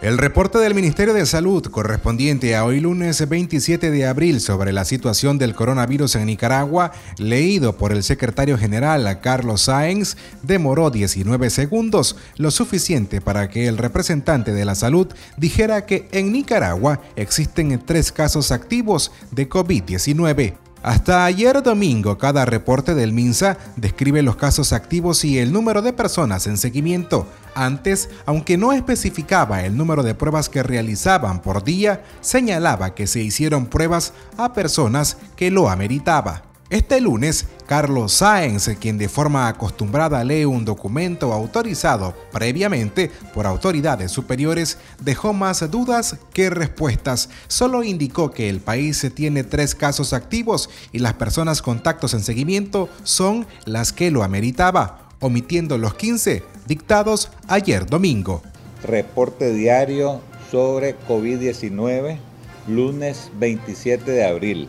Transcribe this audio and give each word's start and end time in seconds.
El 0.00 0.16
reporte 0.16 0.58
del 0.58 0.76
Ministerio 0.76 1.12
de 1.12 1.26
Salud 1.26 1.66
correspondiente 1.72 2.54
a 2.54 2.64
hoy 2.64 2.78
lunes 2.78 3.28
27 3.28 3.90
de 3.90 4.06
abril 4.06 4.40
sobre 4.40 4.72
la 4.72 4.84
situación 4.84 5.38
del 5.38 5.56
coronavirus 5.56 6.14
en 6.14 6.26
Nicaragua, 6.26 6.92
leído 7.16 7.76
por 7.76 7.90
el 7.90 8.04
secretario 8.04 8.56
general 8.56 9.20
Carlos 9.20 9.62
Sáenz, 9.62 10.16
demoró 10.44 10.90
19 10.90 11.50
segundos, 11.50 12.14
lo 12.36 12.52
suficiente 12.52 13.20
para 13.20 13.50
que 13.50 13.66
el 13.66 13.76
representante 13.76 14.52
de 14.52 14.64
la 14.64 14.76
salud 14.76 15.08
dijera 15.36 15.84
que 15.84 16.06
en 16.12 16.30
Nicaragua 16.30 17.00
existen 17.16 17.82
tres 17.84 18.12
casos 18.12 18.52
activos 18.52 19.10
de 19.32 19.48
COVID-19. 19.48 20.67
Hasta 20.82 21.24
ayer 21.24 21.62
domingo, 21.62 22.18
cada 22.18 22.44
reporte 22.44 22.94
del 22.94 23.12
MINSA 23.12 23.58
describe 23.76 24.22
los 24.22 24.36
casos 24.36 24.72
activos 24.72 25.24
y 25.24 25.38
el 25.38 25.52
número 25.52 25.82
de 25.82 25.92
personas 25.92 26.46
en 26.46 26.56
seguimiento. 26.56 27.26
Antes, 27.54 28.08
aunque 28.26 28.56
no 28.56 28.72
especificaba 28.72 29.64
el 29.64 29.76
número 29.76 30.02
de 30.02 30.14
pruebas 30.14 30.48
que 30.48 30.62
realizaban 30.62 31.42
por 31.42 31.64
día, 31.64 32.04
señalaba 32.20 32.94
que 32.94 33.08
se 33.08 33.20
hicieron 33.20 33.66
pruebas 33.66 34.12
a 34.36 34.52
personas 34.52 35.16
que 35.36 35.50
lo 35.50 35.68
ameritaba. 35.68 36.47
Este 36.70 37.00
lunes, 37.00 37.46
Carlos 37.66 38.12
Sáenz, 38.12 38.68
quien 38.78 38.98
de 38.98 39.08
forma 39.08 39.48
acostumbrada 39.48 40.22
lee 40.22 40.44
un 40.44 40.66
documento 40.66 41.32
autorizado 41.32 42.14
previamente 42.30 43.10
por 43.32 43.46
autoridades 43.46 44.12
superiores, 44.12 44.76
dejó 45.00 45.32
más 45.32 45.70
dudas 45.70 46.18
que 46.34 46.50
respuestas. 46.50 47.30
Solo 47.46 47.84
indicó 47.84 48.32
que 48.32 48.50
el 48.50 48.60
país 48.60 49.10
tiene 49.14 49.44
tres 49.44 49.74
casos 49.74 50.12
activos 50.12 50.68
y 50.92 50.98
las 50.98 51.14
personas 51.14 51.62
contactos 51.62 52.12
en 52.12 52.22
seguimiento 52.22 52.90
son 53.02 53.46
las 53.64 53.94
que 53.94 54.10
lo 54.10 54.22
ameritaba, 54.22 55.08
omitiendo 55.20 55.78
los 55.78 55.94
15 55.94 56.42
dictados 56.66 57.30
ayer 57.46 57.86
domingo. 57.86 58.42
Reporte 58.84 59.54
diario 59.54 60.20
sobre 60.50 60.98
COVID-19, 61.08 62.18
lunes 62.66 63.30
27 63.38 64.10
de 64.10 64.26
abril. 64.26 64.68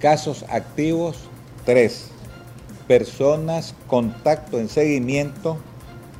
Casos 0.00 0.44
activos, 0.50 1.16
3. 1.64 2.10
Personas, 2.86 3.74
contacto 3.86 4.58
en 4.58 4.68
seguimiento, 4.68 5.56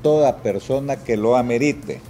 toda 0.03 0.39
persona 0.39 0.97
que 0.97 1.17
lo 1.17 1.37
amerite. 1.37 2.01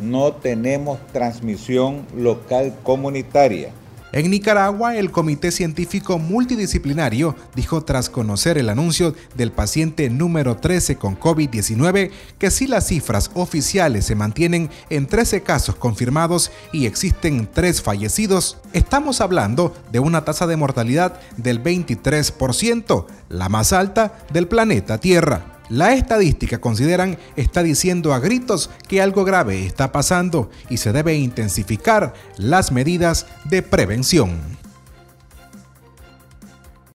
No 0.00 0.32
tenemos 0.32 0.98
transmisión 1.12 2.06
local 2.16 2.74
comunitaria. 2.84 3.72
En 4.12 4.30
Nicaragua, 4.30 4.94
el 4.96 5.10
Comité 5.10 5.50
Científico 5.50 6.18
Multidisciplinario 6.18 7.34
dijo 7.54 7.82
tras 7.82 8.10
conocer 8.10 8.58
el 8.58 8.68
anuncio 8.68 9.14
del 9.36 9.52
paciente 9.52 10.10
número 10.10 10.58
13 10.58 10.96
con 10.96 11.18
COVID-19 11.18 12.10
que 12.38 12.50
si 12.50 12.66
las 12.66 12.88
cifras 12.88 13.30
oficiales 13.32 14.04
se 14.04 14.14
mantienen 14.14 14.68
en 14.90 15.06
13 15.06 15.42
casos 15.42 15.76
confirmados 15.76 16.52
y 16.72 16.84
existen 16.84 17.48
3 17.50 17.80
fallecidos, 17.80 18.58
estamos 18.74 19.22
hablando 19.22 19.74
de 19.90 20.00
una 20.00 20.26
tasa 20.26 20.46
de 20.46 20.58
mortalidad 20.58 21.18
del 21.38 21.62
23%, 21.62 23.06
la 23.30 23.48
más 23.48 23.72
alta 23.72 24.18
del 24.30 24.46
planeta 24.46 24.98
Tierra. 24.98 25.51
La 25.72 25.94
estadística, 25.94 26.60
consideran, 26.60 27.16
está 27.34 27.62
diciendo 27.62 28.12
a 28.12 28.18
gritos 28.18 28.68
que 28.88 29.00
algo 29.00 29.24
grave 29.24 29.64
está 29.64 29.90
pasando 29.90 30.50
y 30.68 30.76
se 30.76 30.92
debe 30.92 31.14
intensificar 31.14 32.12
las 32.36 32.72
medidas 32.72 33.24
de 33.46 33.62
prevención. 33.62 34.51